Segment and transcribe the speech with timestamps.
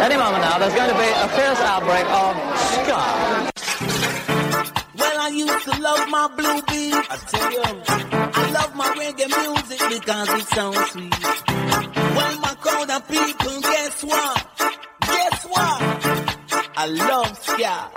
[0.00, 2.36] Any moment now, there's going to be a fierce outbreak of
[2.72, 3.50] ska.
[4.96, 6.94] Well, I used to love my blue beat.
[6.94, 11.14] I tell you, I love my reggae music because it sounds sweet.
[12.16, 14.46] Well, my crowd of people, guess what?
[15.02, 15.82] Guess what?
[16.76, 17.90] I love ska.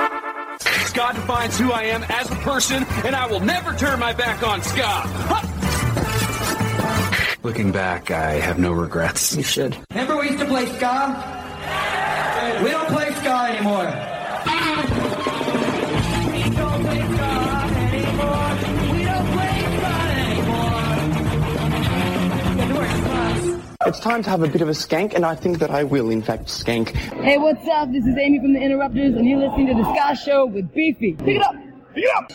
[0.87, 4.43] Scott defines who I am as a person, and I will never turn my back
[4.43, 5.09] on Ska.
[7.43, 9.35] Looking back, I have no regrets.
[9.35, 9.77] You should.
[9.91, 11.42] Remember we used to play ska?
[12.63, 13.91] We don't play ska anymore.
[23.85, 26.09] It's time to have a bit of a skank, and I think that I will,
[26.09, 26.95] in fact, skank.
[27.21, 27.91] Hey, what's up?
[27.91, 31.15] This is Amy from the Interrupters, and you're listening to the Ska Show with Beefy.
[31.15, 31.55] Pick it up!
[31.93, 32.31] Pick it up!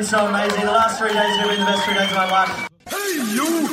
[0.00, 0.64] Been so amazing.
[0.64, 2.68] The last three days have been the best three days of my life.
[2.88, 3.68] Hey, you!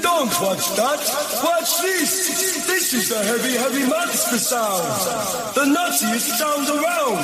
[0.00, 1.00] Don't watch that!
[1.42, 2.66] Watch this!
[2.68, 4.84] This is the heavy, heavy monster sound!
[5.54, 7.18] The nuttiest sound around!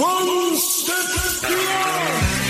[0.00, 2.49] One step beyond!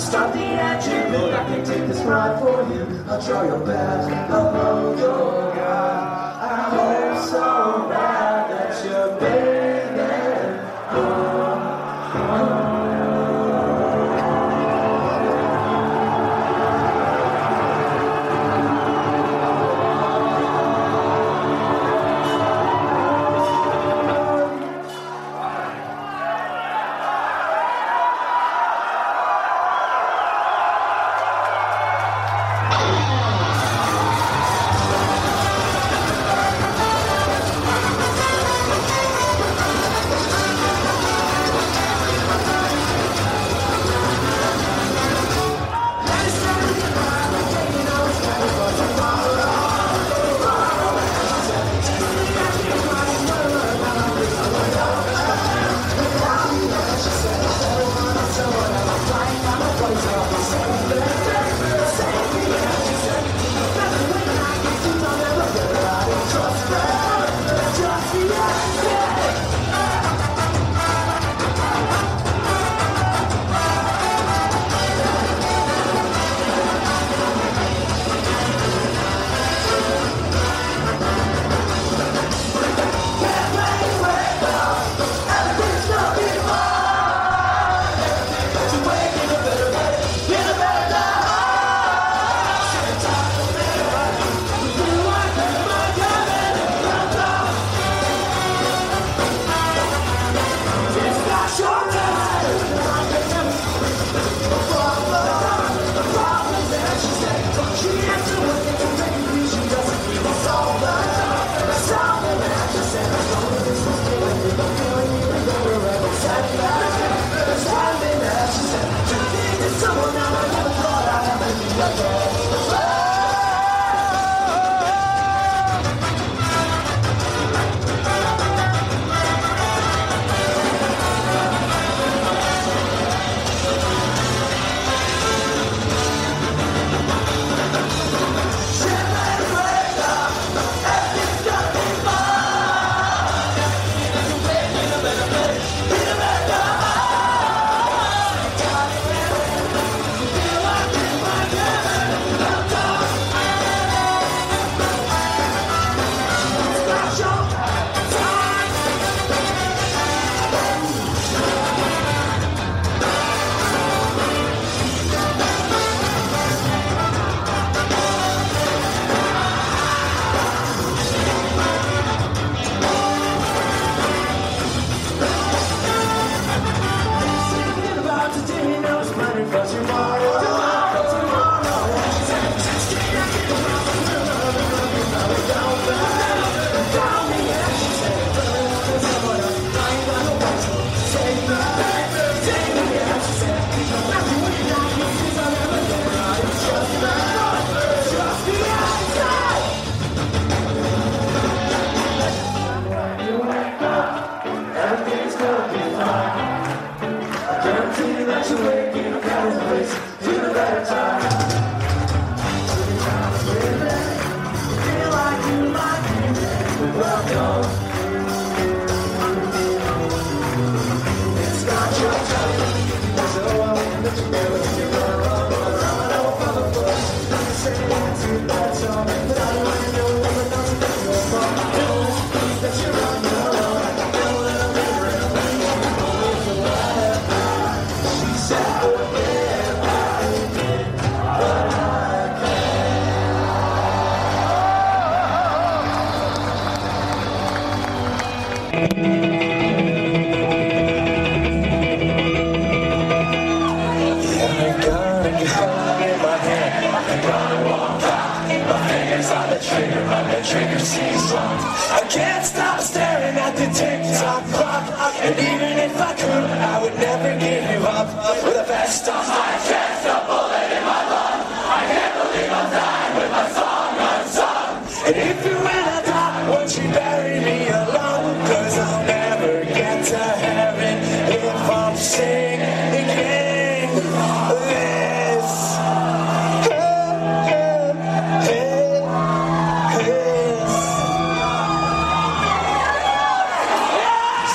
[0.00, 1.34] Stop the you.
[1.34, 3.04] I can take this ride for you.
[3.06, 4.08] I'll try your best.
[4.30, 5.99] I'll hold your guide.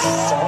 [0.08, 0.45] If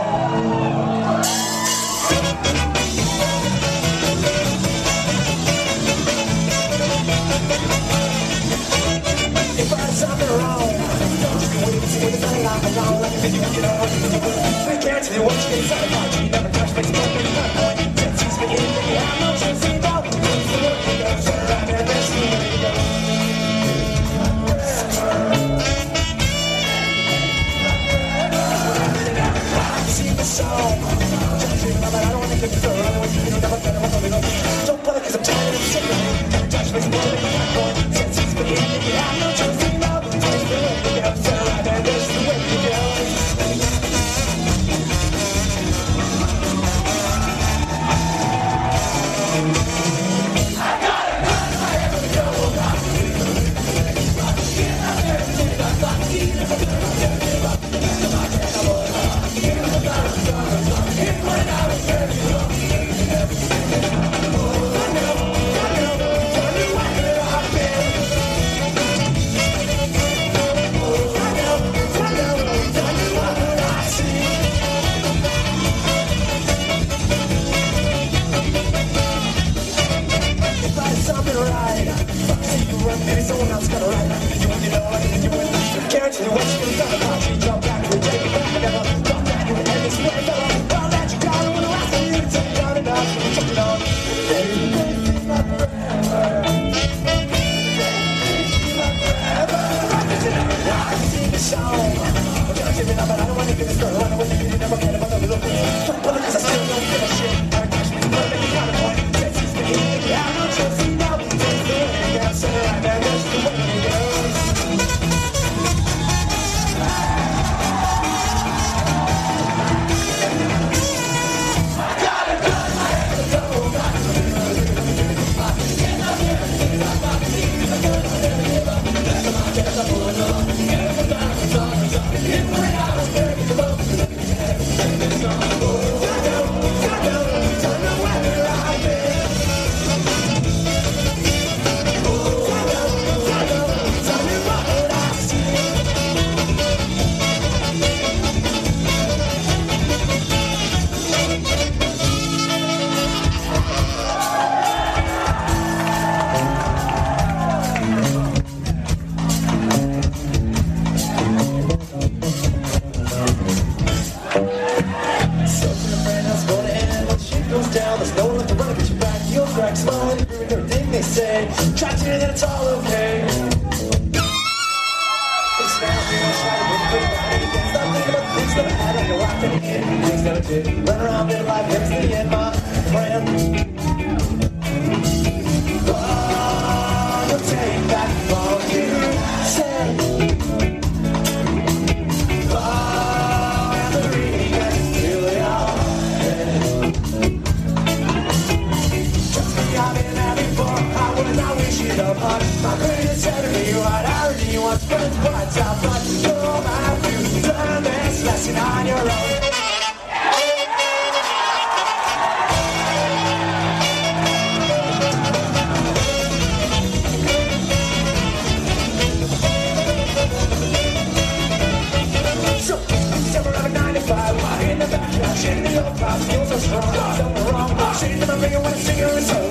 [228.86, 229.47] in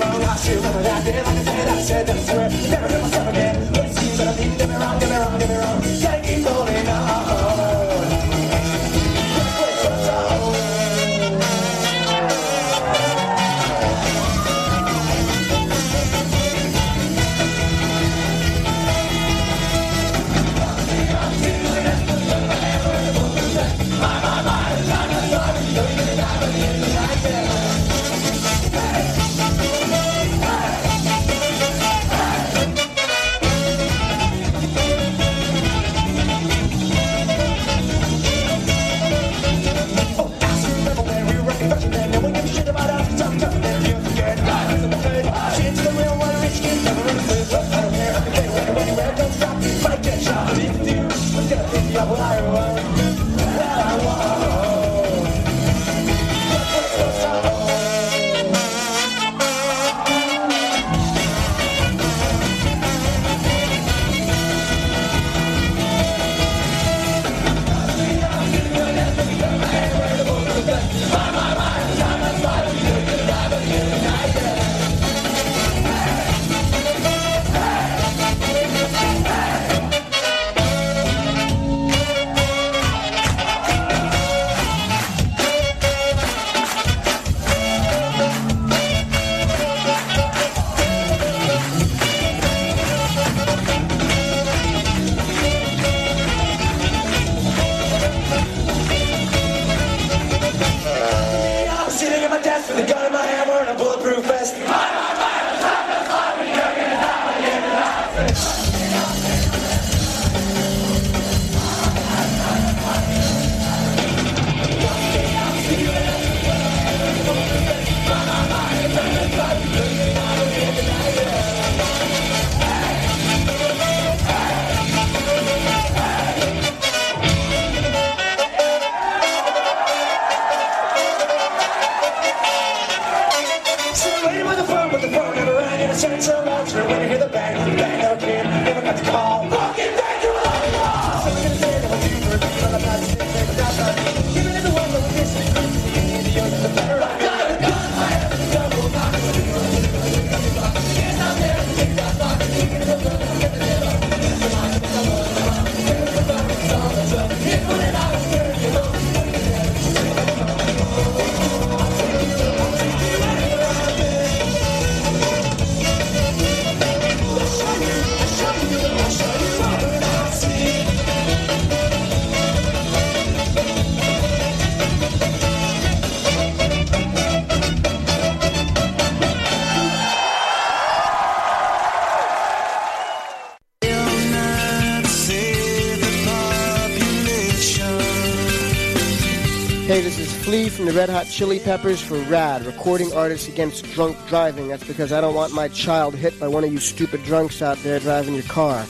[190.77, 194.67] from the Red Hot Chili Peppers for RAD, Recording Artists Against Drunk Driving.
[194.67, 197.79] That's because I don't want my child hit by one of you stupid drunks out
[197.79, 198.85] there driving your car.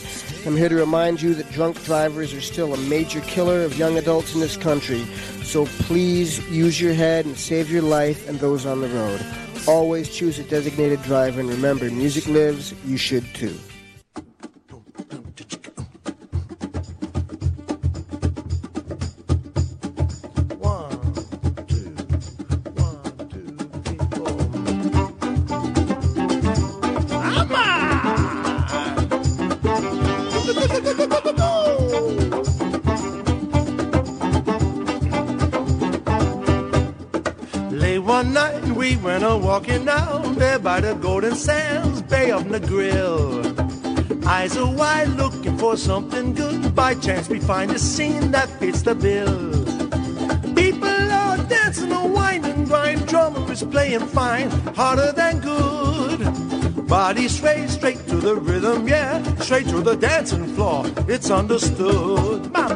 [0.46, 3.98] I'm here to remind you that drunk drivers are still a major killer of young
[3.98, 5.06] adults in this country.
[5.44, 9.26] So please use your head and save your life and those on the road.
[9.66, 13.58] Always choose a designated driver and remember, music lives, you should too.
[39.58, 43.44] Walking down there by the Golden Sands Bay of Negril.
[44.24, 46.76] Eyes are wide looking for something good.
[46.76, 49.36] By chance we find a scene that fits the bill.
[50.54, 53.08] People are dancing a wine and grind.
[53.08, 56.88] Drummer is playing fine, harder than good.
[56.88, 60.86] Body sway straight to the rhythm, yeah, straight to the dancing floor.
[61.08, 62.76] It's understood, my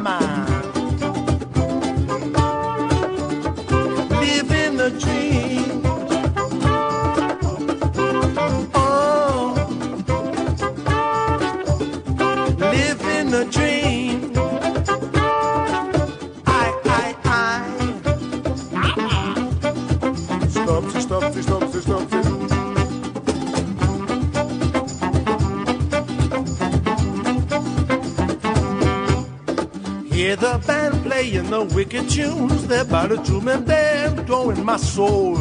[31.52, 32.66] the wicked tunes.
[32.66, 35.36] They're by the doom and band throwing my soul.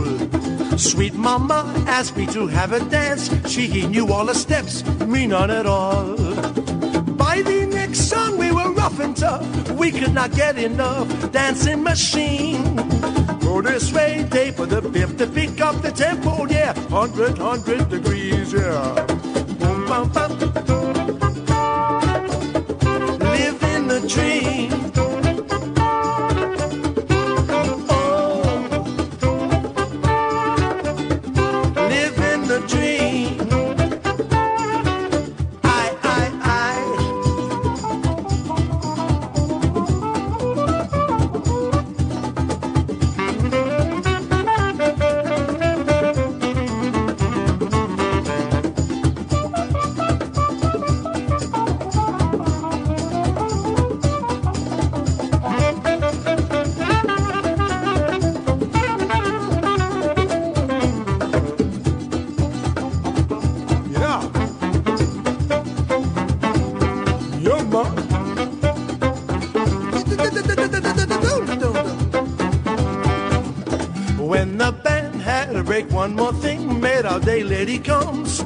[0.77, 3.29] Sweet mama asked me to have a dance.
[3.49, 6.17] She knew all the steps, me none at all.
[7.15, 9.45] By the next song we were rough and tough.
[9.71, 12.75] We could not get enough dancing machine.
[13.39, 16.45] Go this way, taper the fifth to pick up the tempo.
[16.45, 18.51] Yeah, hundred, hundred degrees.
[18.51, 19.10] Yeah.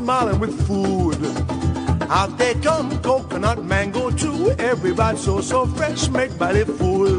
[0.06, 1.18] Smiling with food.
[2.12, 4.52] Out there come coconut mango too.
[4.60, 7.18] Everybody so so fresh, made by belly full.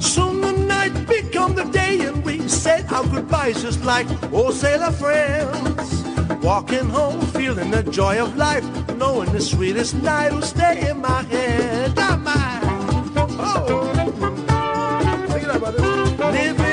[0.00, 4.90] Soon the night become the day, and we said our goodbyes just like old sailor
[4.90, 6.02] friends.
[6.42, 11.22] Walking home, feeling the joy of life, knowing the sweetest night will stay in my
[11.22, 11.94] head.
[11.94, 12.60] My.
[13.38, 13.92] Oh.
[15.30, 15.82] Sing it out, brother.
[16.32, 16.65] Living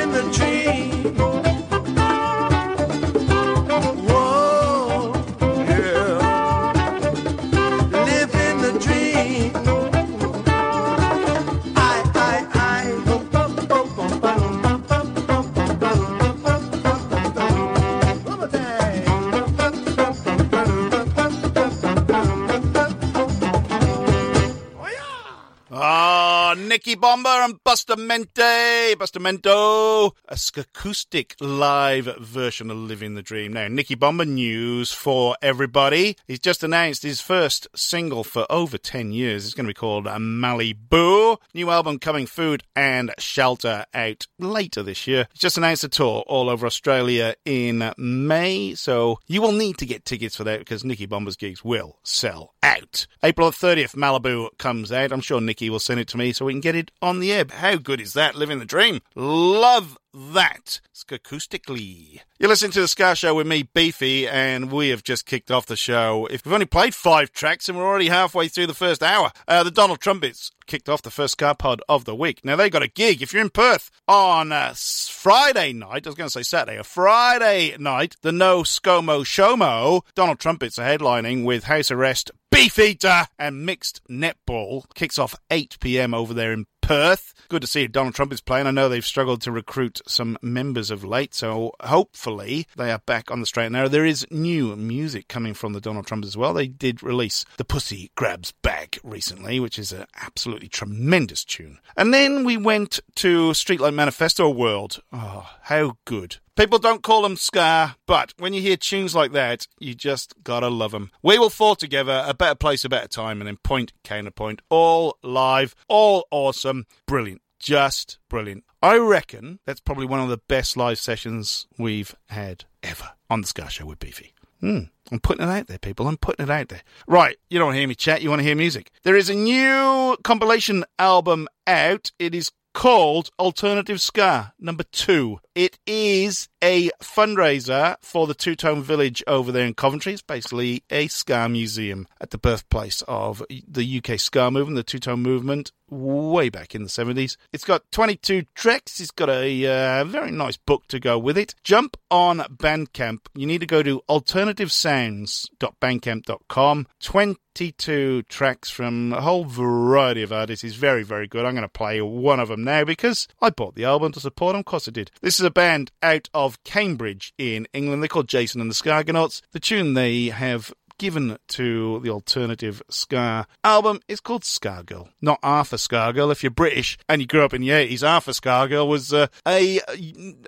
[26.74, 28.96] Nicky Bomba and Bustamente.
[28.96, 33.54] Bustamento, a acoustic live version of Living the Dream.
[33.54, 36.18] Now, Nicky Bomba news for everybody.
[36.26, 39.46] He's just announced his first single for over 10 years.
[39.46, 41.38] It's going to be called Malibu.
[41.54, 45.28] New album coming Food and Shelter out later this year.
[45.32, 49.86] He's just announced a tour all over Australia in May, so you will need to
[49.86, 53.06] get tickets for that because Nicky Bomba's gigs will sell out.
[53.22, 55.12] April 30th, Malibu comes out.
[55.12, 57.34] I'm sure Nicky will send it to me so we can get it on the
[57.34, 57.44] air.
[57.52, 58.36] How good is that?
[58.36, 59.02] Living the dream.
[59.16, 60.80] Love that
[61.14, 62.22] acoustically.
[62.40, 65.66] You're listening to the Ska Show with me, Beefy, and we have just kicked off
[65.66, 66.28] the show.
[66.32, 69.64] If we've only played five tracks and we're already halfway through the first hour, uh,
[69.64, 72.44] the Donald Trumpets kicked off the first Ska Pod of the week.
[72.44, 73.22] Now they got a gig.
[73.22, 76.84] If you're in Perth on uh, Friday night, I was going to say Saturday, a
[76.84, 83.28] Friday night, the No ScoMo Showmo, Donald Trumpets are headlining with House Arrest, Beef Eater,
[83.38, 84.84] and Mixed Netball.
[84.96, 86.14] Kicks off 8 p.m.
[86.14, 87.34] over there in Perth.
[87.48, 88.68] Good to see Donald Trump is playing.
[88.68, 93.32] I know they've struggled to recruit some members of late, so hopefully they are back
[93.32, 93.88] on the straight and narrow.
[93.88, 96.54] There is new music coming from the Donald Trump as well.
[96.54, 101.80] They did release The Pussy Grabs Back recently, which is an absolutely tremendous tune.
[101.96, 105.02] And then we went to Streetlight Manifesto World.
[105.14, 106.38] Oh, how good.
[106.56, 110.68] People don't call them ska, but when you hear tunes like that, you just gotta
[110.68, 111.10] love them.
[111.24, 115.18] We will fall together, a better place, a better time, and then point, counterpoint, all
[115.24, 118.66] live, all awesome, brilliant, just brilliant.
[118.84, 123.48] I reckon that's probably one of the best live sessions we've had ever on the
[123.48, 124.34] Ska Show with Beefy.
[124.60, 124.82] Hmm.
[125.12, 126.08] I'm putting it out there, people.
[126.08, 126.84] I'm putting it out there.
[127.08, 128.92] Right, you don't hear me chat, you want to hear music.
[129.02, 132.12] There is a new compilation album out.
[132.20, 135.40] It is called Alternative Ska number two.
[135.56, 140.14] It is a fundraiser for the Two Tone Village over there in Coventry.
[140.14, 145.00] It's basically a ska museum at the birthplace of the UK ska movement, the Two
[145.00, 147.38] Tone movement, way back in the 70s.
[147.52, 149.00] It's got 22 tracks.
[149.00, 151.54] It's got a uh, very nice book to go with it.
[151.64, 153.20] Jump on Bandcamp.
[153.36, 156.88] You need to go to alternativesounds.bandcamp.com.
[157.02, 160.64] 22 tracks from a whole variety of artists.
[160.64, 161.46] It's very, very good.
[161.46, 164.54] I'm going to play one of them now because I bought the album to support
[164.54, 164.60] them.
[164.60, 165.12] Of course I did.
[165.22, 168.02] This is a band out of Cambridge in England.
[168.02, 169.42] They're called Jason and the Skagonauts.
[169.52, 175.78] The tune they have given to the alternative Ska album is called Scargirl, not Arthur
[175.78, 176.32] Scargill.
[176.32, 179.80] If you're British and you grew up in the 80s, Arthur Scargill was uh, a,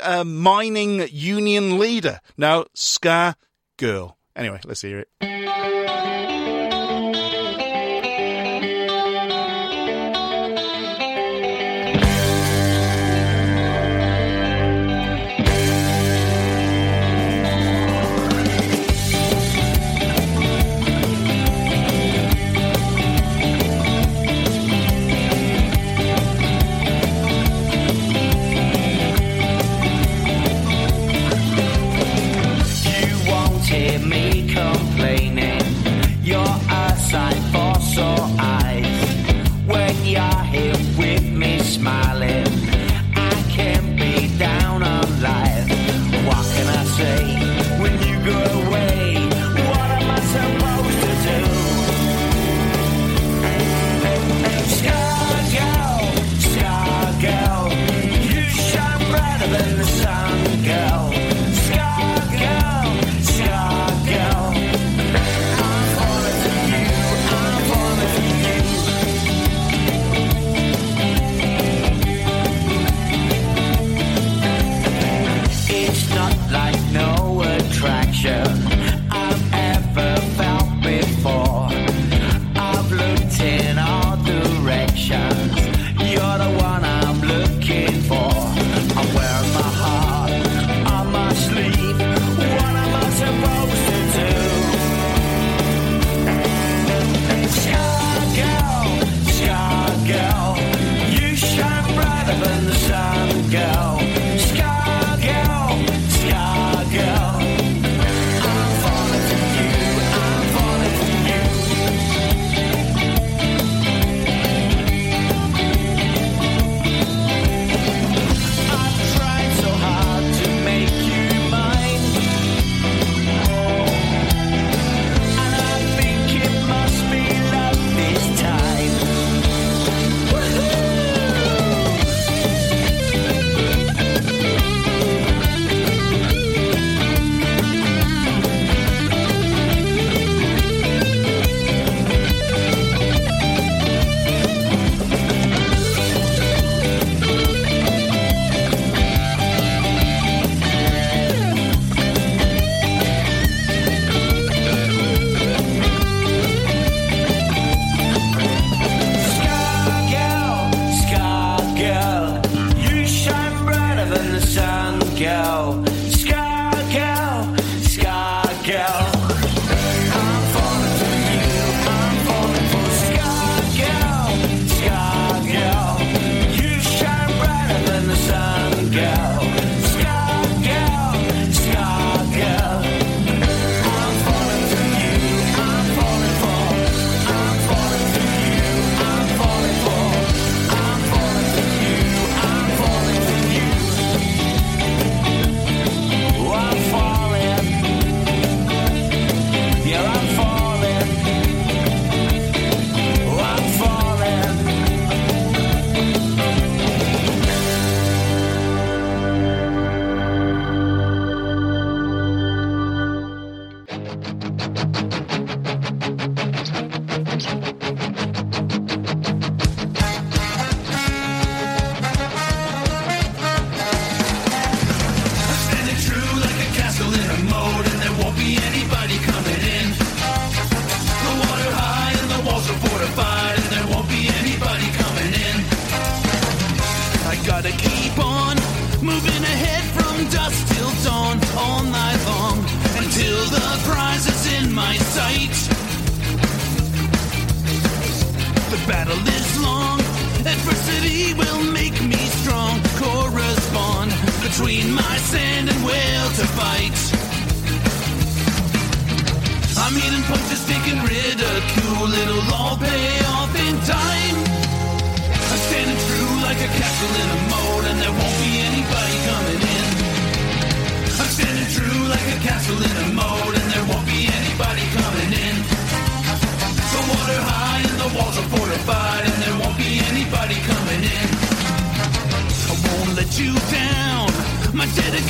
[0.03, 2.19] a mining union leader.
[2.37, 3.35] No, Ska
[3.77, 4.17] Girl.
[4.35, 5.44] Anyway, let's hear it.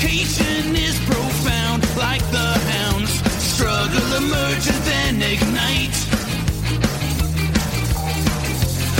[0.05, 3.09] Suffocation is profound, like the hounds.
[3.41, 5.97] Struggle emerges and ignite.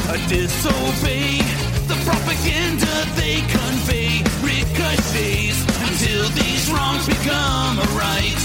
[0.09, 1.37] A disobey
[1.85, 8.41] the propaganda they convey ricochets until these wrongs become a right.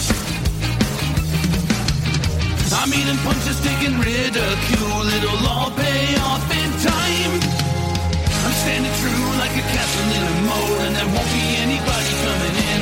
[2.77, 5.09] I'm eating punches, taking ridicule.
[5.17, 7.60] It'll all pay off in time
[9.01, 12.81] true like a castle in a moat, and there won't be anybody coming in.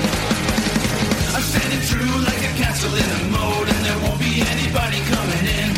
[1.34, 5.44] I'm standing true like a castle in a moat, and there won't be anybody coming
[5.60, 5.70] in.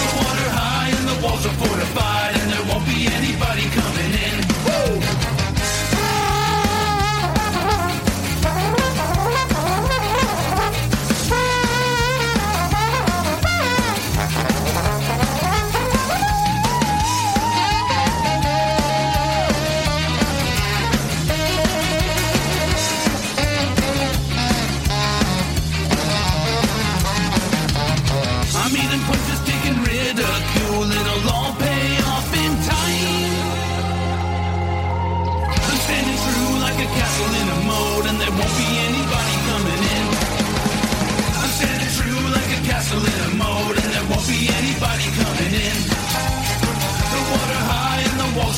[0.00, 4.41] The water high and the walls are fortified, and there won't be anybody coming in.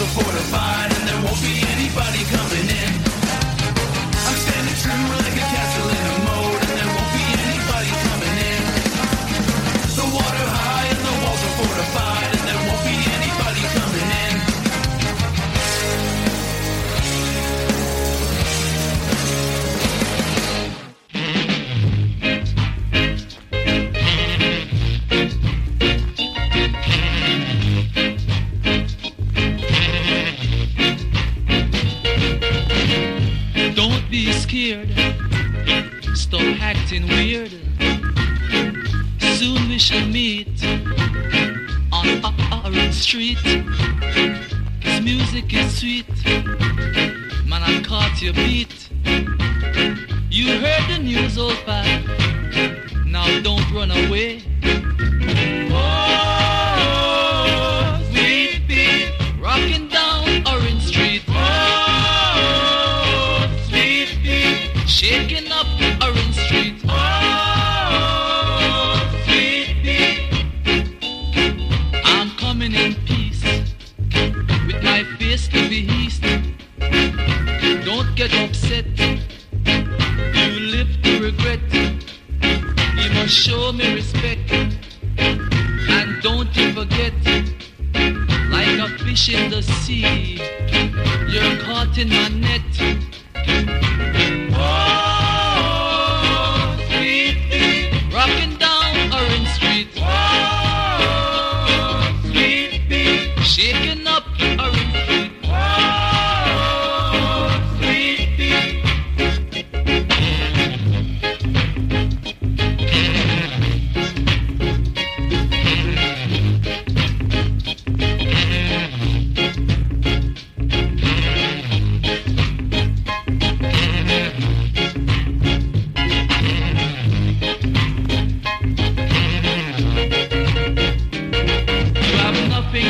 [0.07, 0.64] supporter
[48.25, 48.64] you be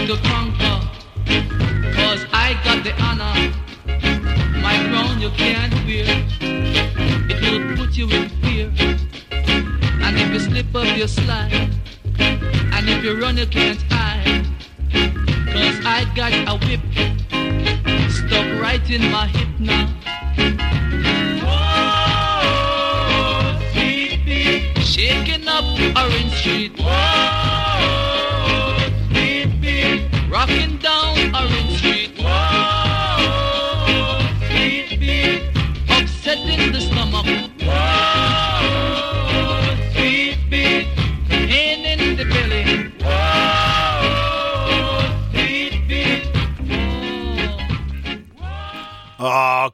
[0.07, 0.17] I'm the
[1.97, 3.55] cause I got the honor.
[4.61, 6.05] My crown you can't wear,
[7.31, 8.71] it will put you in fear.
[9.31, 11.71] And if you slip up, you slide.
[12.19, 14.45] And if you run, you can't hide.
[14.93, 16.83] Cause I got a whip
[18.11, 19.89] stuck right in my hip now.
[21.47, 22.43] Whoa,
[24.83, 25.65] Shaking up
[25.97, 26.79] Orange Street.
[26.79, 28.14] Whoa
[30.47, 32.11] rocking down Orange Street.
[32.19, 33.79] Whoa,
[34.49, 35.43] beat, beat,
[35.89, 36.81] upsetting the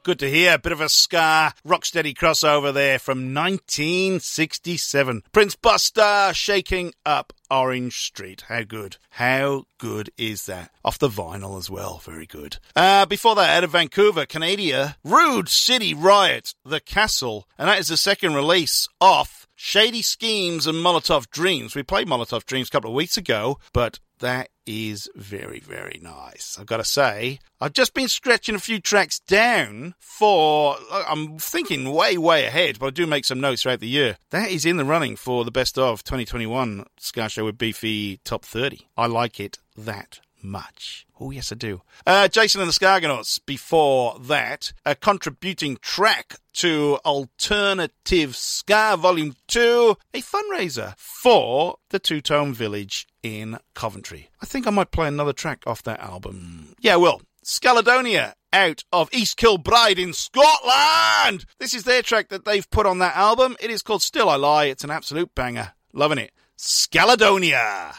[0.03, 0.55] good to hear.
[0.55, 5.23] A Bit of a ska rocksteady crossover there from 1967.
[5.31, 8.43] Prince Buster shaking up Orange Street.
[8.47, 8.97] How good.
[9.11, 10.71] How good is that?
[10.85, 12.01] Off the vinyl as well.
[12.03, 12.57] Very good.
[12.75, 17.47] Uh, before that, out of Vancouver, Canada, Rude City Riot, The Castle.
[17.57, 21.75] And that is the second release off Shady Schemes and Molotov Dreams.
[21.75, 26.57] We played Molotov Dreams a couple of weeks ago, but that is very, very nice.
[26.59, 31.91] I've got to say, I've just been stretching a few tracks down for, I'm thinking
[31.91, 34.17] way, way ahead, but I do make some notes throughout the year.
[34.29, 38.45] That is in the running for the best of 2021 Ska Show with Beefy Top
[38.45, 38.87] 30.
[38.97, 41.05] I like it that much.
[41.19, 41.81] Oh, yes, I do.
[42.05, 49.97] Uh, Jason and the Skagonauts, before that, a contributing track to Alternative Ska Volume 2,
[50.13, 54.29] a fundraiser for the Two Tone Village in Coventry.
[54.41, 56.73] I think I might play another track off that album.
[56.79, 61.45] Yeah, well, Skaledonia out of East Kilbride in Scotland.
[61.59, 63.55] This is their track that they've put on that album.
[63.59, 64.65] It is called Still I Lie.
[64.65, 65.73] It's an absolute banger.
[65.93, 66.31] Loving it.
[66.57, 67.95] Skaledonia.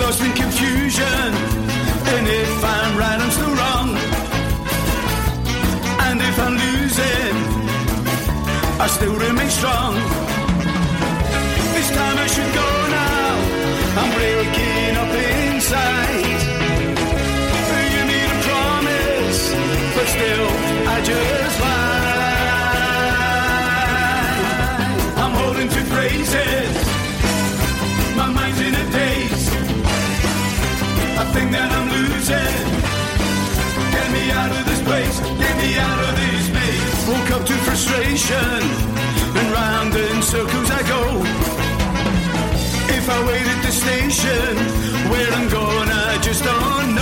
[0.00, 1.34] Lost in confusion,
[2.14, 3.96] and if I'm right, I'm still wrong.
[6.06, 7.36] And if I'm losing,
[8.80, 9.94] I still remain strong.
[11.76, 12.68] This time I should go
[12.98, 13.32] now.
[14.00, 15.12] I'm breaking up
[15.52, 16.40] inside.
[17.94, 19.40] You need a promise,
[19.94, 20.48] but still
[20.94, 22.00] I just lie.
[25.22, 26.61] I'm holding to phrases.
[31.22, 32.66] I think that I'm losing.
[33.94, 35.16] Get me out of this place.
[35.38, 37.02] Get me out of this maze.
[37.06, 38.58] Woke up to frustration,
[39.38, 41.02] and round in circles I go.
[42.98, 44.52] If I wait at the station,
[45.14, 47.01] where I'm going, I just don't know.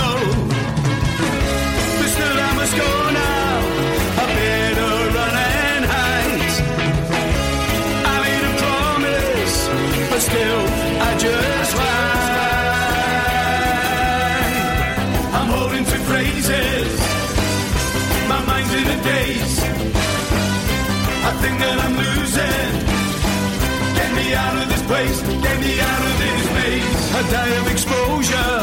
[21.61, 22.73] That I'm losing.
[23.97, 25.17] Get me out of this place.
[25.45, 27.01] Get me out of this maze.
[27.19, 28.53] I die of exposure,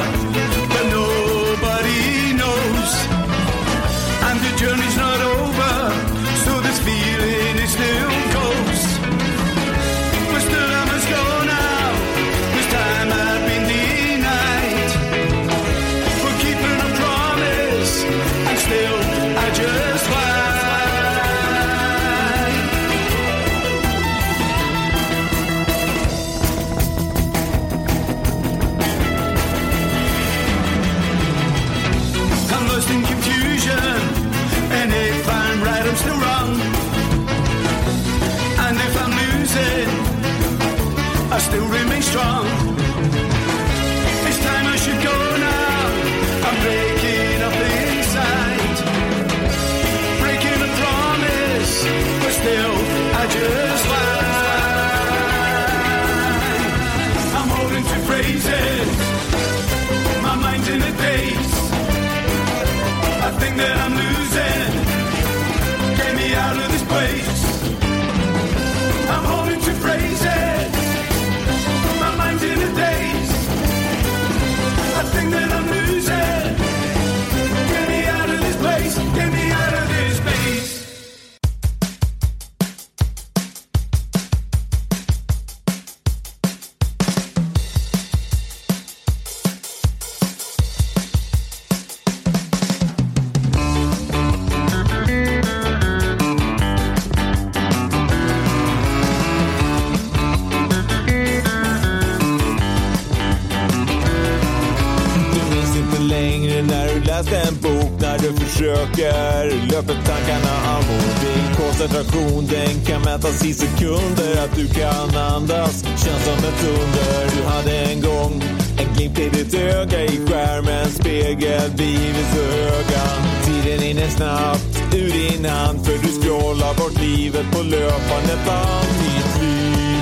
[120.38, 121.70] öga skärmens spegel.
[121.76, 123.02] vid är så höga.
[123.44, 128.86] Tiden rinner snabbt ur din hand för du scrollar bort livet på löpande band.
[129.00, 130.00] Ditt liv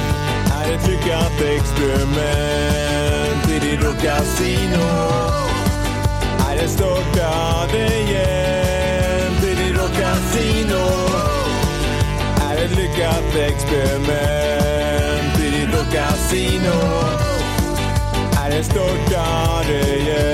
[0.52, 2.16] är ett lyckat experiment
[3.50, 4.86] i ditt rockasino.
[6.50, 10.86] Är det störtade igen i ditt rockasino.
[12.50, 17.35] Är ett lyckat experiment i ditt rockasino.
[18.56, 18.62] Är
[19.68, 20.26] det igen.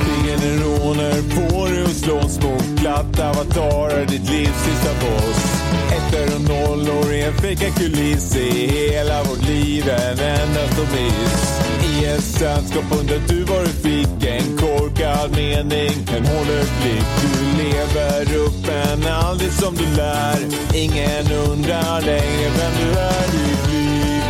[0.00, 5.43] Spegeln råner på dig och slåss mot glatta avatarer, ditt livs sista boss.
[6.48, 11.60] Nollor i en fejkad kuliss i hela vårt liv en endast och miss.
[11.92, 17.04] I ett sällskap undrar du var du fick en korkad mening, en håller blick.
[17.22, 20.38] Du lever upp men aldrig som du lär.
[20.74, 23.26] Ingen undrar längre vem du är.
[23.32, 24.22] Ditt liv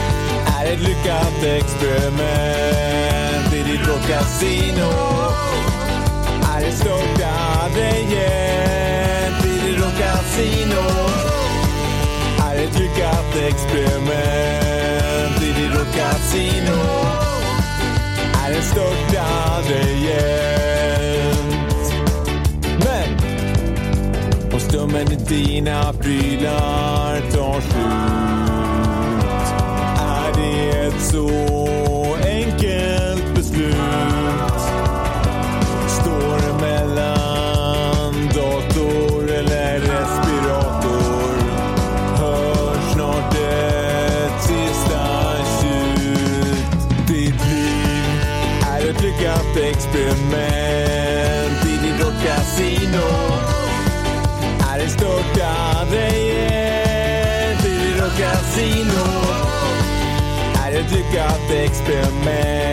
[0.58, 2.74] är ett lyckat experiment
[3.54, 4.90] i ditt rockcasino.
[6.54, 11.33] Är det störtade igen i ditt rockasino.
[12.74, 16.80] Ett lyckat experiment i ditt rockasino.
[18.44, 21.94] Är en störtande hjält.
[22.78, 23.08] Men
[24.52, 27.84] om stummen i dina prylar tar slut
[29.98, 31.28] är det ett så
[32.26, 34.23] enkelt beslut
[62.26, 62.63] experiment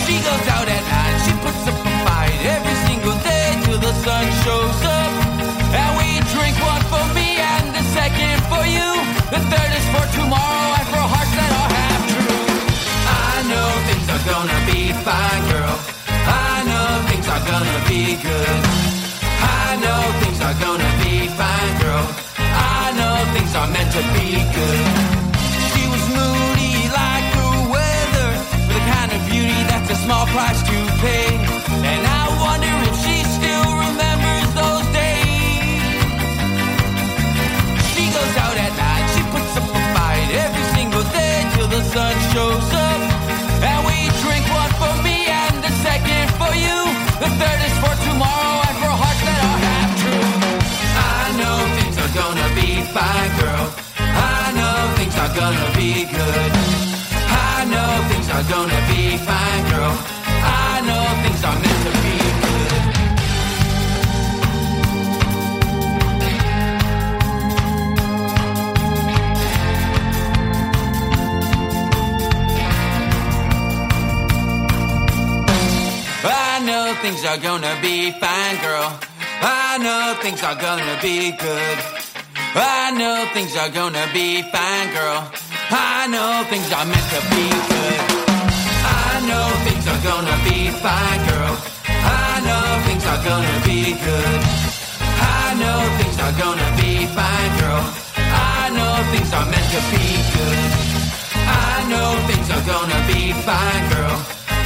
[0.05, 3.93] She goes out at night, she puts up a fight every single day till the
[4.01, 5.11] sun shows up.
[5.73, 8.89] And we drink one for me and the second for you.
[9.33, 12.37] The third is for tomorrow and for hearts that are half true.
[13.05, 15.75] I know things are gonna be fine, girl.
[16.25, 18.59] I know things are gonna be good.
[19.45, 22.05] I know things are gonna be fine, girl.
[22.53, 25.02] I know things are meant to be good.
[30.33, 31.29] Price to pay.
[31.85, 36.09] And I wonder if she still remembers those days.
[37.93, 41.81] She goes out at night, she puts up a fight every single day till the
[41.93, 43.01] sun shows up.
[43.61, 46.77] And we drink one for me and the second for you.
[47.21, 50.29] The third is for tomorrow and for hearts that are half true.
[51.13, 53.65] I know things are gonna be fine, girl.
[54.01, 56.51] I know things are gonna be good.
[57.53, 60.22] I know things are gonna be fine, girl
[60.87, 62.13] know things are meant to be.
[76.25, 78.99] I know things are gonna be fine, girl.
[79.41, 81.77] I know things are gonna be good.
[82.55, 85.31] I know things are gonna be fine, girl.
[85.71, 87.99] I know things are meant to be good.
[88.85, 91.55] I know things gonna be fine, girl.
[91.87, 94.41] I know things are gonna be good.
[95.39, 97.83] I know things are gonna be fine, girl.
[98.19, 100.71] I know things are meant to be good.
[101.47, 104.17] I know things are gonna be fine, girl.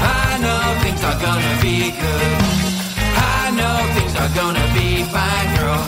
[0.01, 2.33] I know things are gonna be good.
[3.38, 5.81] I know things are gonna be fine, girl.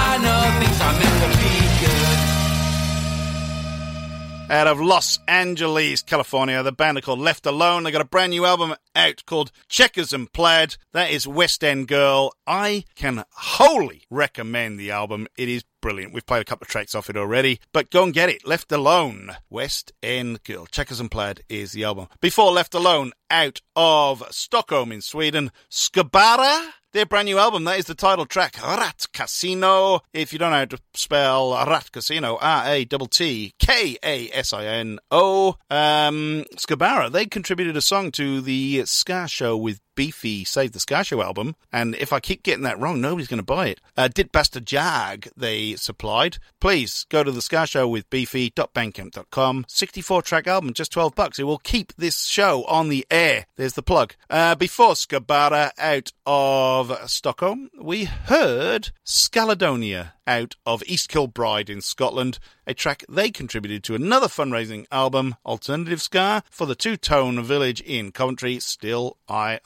[0.00, 2.27] I know things are meant to be good.
[4.50, 7.82] Out of Los Angeles, California, the band are called Left Alone.
[7.82, 10.78] They got a brand new album out called Checkers and Plaid.
[10.92, 12.32] That is West End Girl.
[12.46, 15.26] I can wholly recommend the album.
[15.36, 16.14] It is brilliant.
[16.14, 18.46] We've played a couple of tracks off it already, but go and get it.
[18.46, 20.64] Left Alone, West End Girl.
[20.64, 22.08] Checkers and Plaid is the album.
[22.22, 26.70] Before Left Alone, out of Stockholm in Sweden, Skabara.
[26.98, 30.00] Their brand new album, that is the title track, Rat Casino.
[30.12, 33.06] If you don't know how to spell Rat Casino, R-A-T-T-K-A-S-I-N-O.
[35.70, 41.02] Um, Skabara, they contributed a song to the Ska Show with Beefy Save the Ska
[41.02, 43.80] Show album, and if I keep getting that wrong, nobody's going to buy it.
[43.96, 46.38] Uh, Dit Basta Jag they supplied.
[46.60, 49.64] Please go to the Ska Show with Beefy.bandcamp.com.
[49.66, 51.40] 64 track album, just 12 bucks.
[51.40, 53.46] It will keep this show on the air.
[53.56, 54.14] There's the plug.
[54.30, 62.38] Uh, before Skabara out of Stockholm, we heard Skaledonia out of East Kilbride in Scotland,
[62.66, 67.80] a track they contributed to another fundraising album, Alternative Ska, for the Two Tone Village
[67.80, 69.60] in Coventry, Still I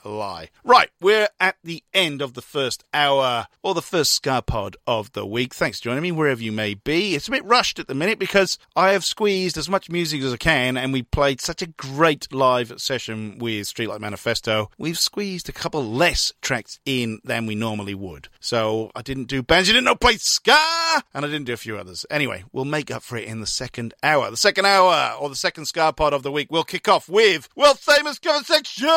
[0.63, 5.11] Right, we're at the end of the first hour, or the first Ska pod of
[5.11, 5.53] the week.
[5.53, 7.13] Thanks for joining me wherever you may be.
[7.13, 10.31] It's a bit rushed at the minute because I have squeezed as much music as
[10.31, 14.69] I can, and we played such a great live session with Streetlight Manifesto.
[14.77, 18.29] We've squeezed a couple less tracks in than we normally would.
[18.39, 20.57] So I didn't do bands you didn't know play Ska,
[21.13, 22.05] and I didn't do a few others.
[22.09, 24.31] Anyway, we'll make up for it in the second hour.
[24.31, 27.49] The second hour, or the second ska pod of the week, will kick off with
[27.57, 28.87] world famous cover section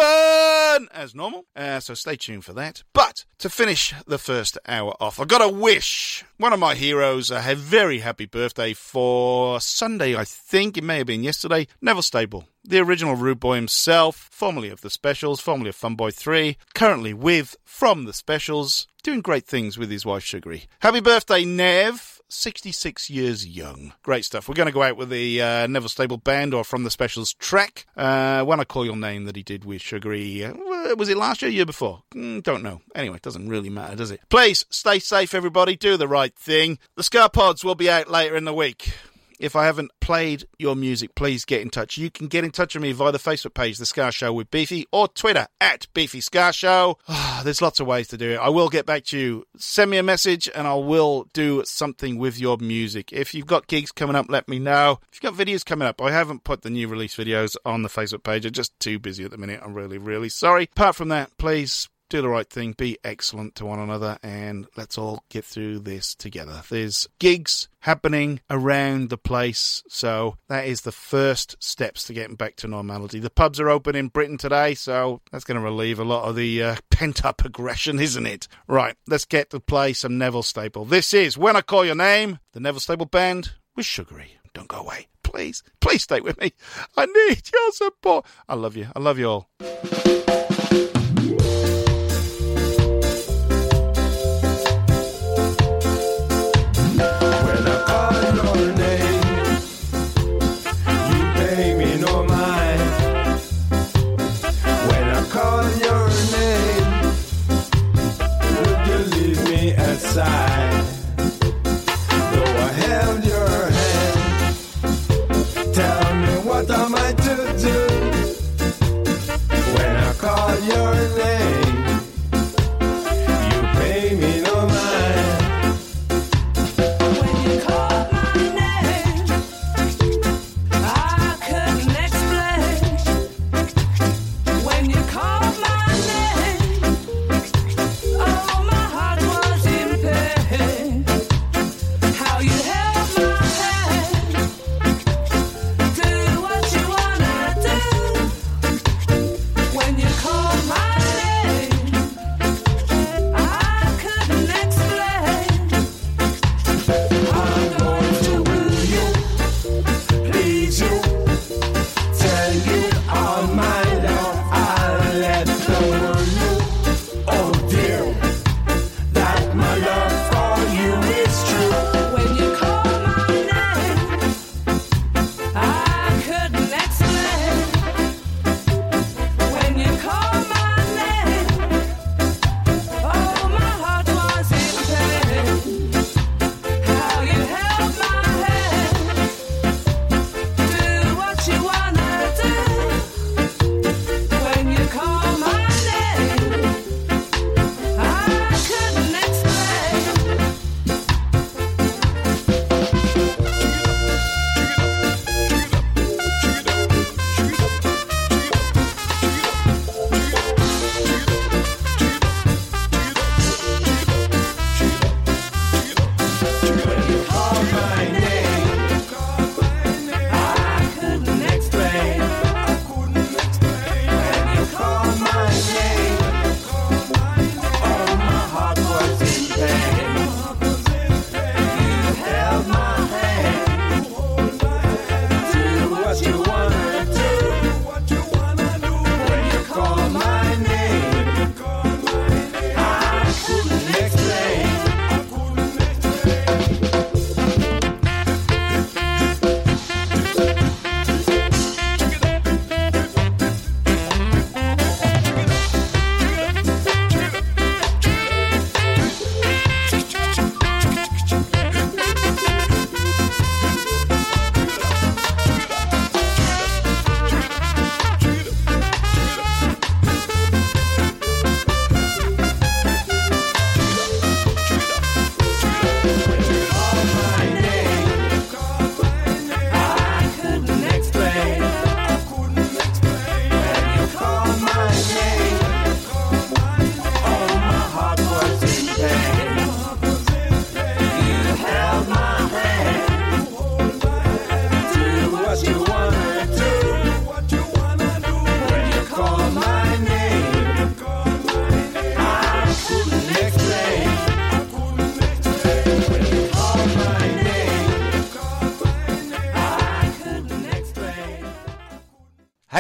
[0.92, 1.46] as normal.
[1.56, 2.82] Uh, so stay tuned for that.
[2.92, 6.24] But to finish the first hour off, I've got a wish.
[6.36, 10.76] One of my heroes a very happy birthday for Sunday, I think.
[10.76, 11.66] It may have been yesterday.
[11.80, 16.56] Neville Staple the original Rude Boy himself, formerly of The Specials, formerly of Funboy 3,
[16.74, 20.64] currently with From The Specials, doing great things with his wife Sugary.
[20.80, 22.15] Happy birthday, Nev!
[22.28, 23.92] 66 years young.
[24.02, 24.48] Great stuff.
[24.48, 27.32] We're going to go out with the uh, Neville Staple Band or From The Specials
[27.34, 30.44] track, uh, When I Call Your Name, that he did with Sugary.
[30.44, 30.54] Uh,
[30.96, 32.02] was it last year year before?
[32.14, 32.80] Mm, don't know.
[32.94, 34.20] Anyway, it doesn't really matter, does it?
[34.28, 35.76] Please, stay safe, everybody.
[35.76, 36.78] Do the right thing.
[36.96, 38.92] The Ska Pods will be out later in the week
[39.38, 41.98] if I haven't played your music, please get in touch.
[41.98, 44.50] You can get in touch with me via the Facebook page, The Ska Show with
[44.50, 46.98] Beefy, or Twitter at Beefy Ska Show.
[47.44, 48.36] There's lots of ways to do it.
[48.36, 49.44] I will get back to you.
[49.56, 53.12] Send me a message and I will do something with your music.
[53.12, 55.00] If you've got gigs coming up, let me know.
[55.12, 57.88] If you've got videos coming up, I haven't put the new release videos on the
[57.88, 58.46] Facebook page.
[58.46, 59.60] I'm just too busy at the minute.
[59.62, 60.64] I'm really, really sorry.
[60.64, 64.98] Apart from that, please do the right thing, be excellent to one another, and let's
[64.98, 66.62] all get through this together.
[66.68, 72.56] There's gigs happening around the place, so that is the first steps to getting back
[72.56, 73.18] to normality.
[73.18, 76.36] The pubs are open in Britain today, so that's going to relieve a lot of
[76.36, 78.48] the uh, pent up aggression, isn't it?
[78.68, 80.84] Right, let's get to play some Neville Staple.
[80.84, 84.38] This is When I Call Your Name, the Neville Staple Band with Sugary.
[84.54, 85.08] Don't go away.
[85.22, 86.52] Please, please stay with me.
[86.96, 88.24] I need your support.
[88.48, 88.86] I love you.
[88.94, 90.25] I love you all.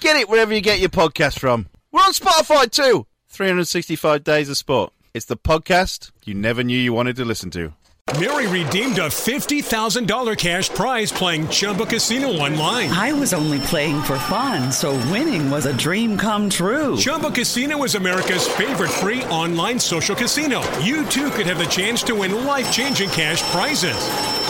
[0.00, 1.68] Get it wherever you get your podcast from.
[1.92, 3.06] We're on Spotify too.
[3.28, 4.92] 365 Days of Sport.
[5.12, 7.74] It's the podcast you never knew you wanted to listen to.
[8.18, 12.90] Mary redeemed a $50,000 cash prize playing Chumba Casino online.
[12.90, 16.96] I was only playing for fun, so winning was a dream come true.
[16.96, 20.60] Chumba Casino is America's favorite free online social casino.
[20.80, 24.49] You too could have the chance to win life changing cash prizes.